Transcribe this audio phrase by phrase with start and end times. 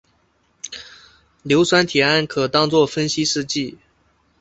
[1.43, 3.77] 硫酸铁铵可当作分析试剂。